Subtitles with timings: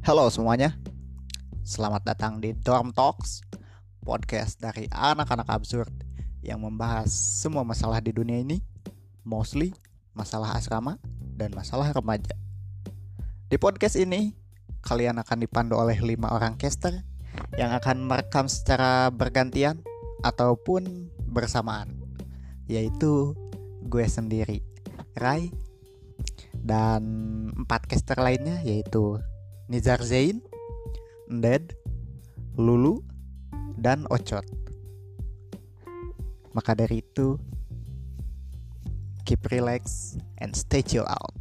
[0.00, 0.80] Halo semuanya,
[1.60, 3.44] selamat datang di Dorm Talks,
[4.00, 5.92] podcast dari anak-anak absurd
[6.40, 8.64] yang membahas semua masalah di dunia ini,
[9.28, 9.76] mostly
[10.16, 10.96] masalah asrama
[11.36, 12.32] dan masalah remaja.
[13.52, 14.32] Di podcast ini,
[14.80, 17.04] kalian akan dipandu oleh lima orang caster
[17.60, 19.84] yang akan merekam secara bergantian
[20.24, 21.92] ataupun bersamaan,
[22.64, 23.36] yaitu
[23.84, 24.64] gue sendiri,
[25.12, 25.52] Rai,
[26.56, 27.04] dan
[27.52, 29.20] empat caster lainnya yaitu
[29.70, 30.42] Nizar Zain,
[31.30, 31.78] Nded,
[32.58, 33.06] Lulu,
[33.78, 34.42] dan Ocot.
[36.50, 37.38] Maka dari itu,
[39.22, 41.39] keep relax and stay chill out.